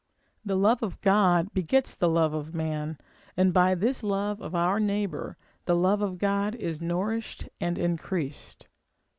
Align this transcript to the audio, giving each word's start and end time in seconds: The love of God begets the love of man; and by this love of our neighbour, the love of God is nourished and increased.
The 0.43 0.55
love 0.55 0.81
of 0.81 0.99
God 1.01 1.53
begets 1.53 1.93
the 1.93 2.09
love 2.09 2.33
of 2.33 2.55
man; 2.55 2.97
and 3.37 3.53
by 3.53 3.75
this 3.75 4.01
love 4.01 4.41
of 4.41 4.55
our 4.55 4.79
neighbour, 4.79 5.37
the 5.65 5.75
love 5.75 6.01
of 6.01 6.17
God 6.17 6.55
is 6.55 6.81
nourished 6.81 7.47
and 7.59 7.77
increased. 7.77 8.67